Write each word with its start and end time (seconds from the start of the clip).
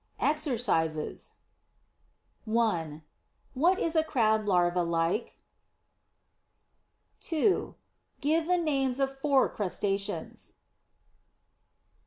EXERCISES 0.19 1.33
1. 2.45 3.03
What 3.53 3.77
is 3.77 3.95
a 3.95 4.03
Crab 4.03 4.47
larva 4.47 4.81
like? 4.81 5.37
2. 7.19 7.75
Give 8.19 8.47
the 8.47 8.57
names 8.57 8.99
of 8.99 9.19
four 9.19 9.47
crustaceans. 9.47 10.53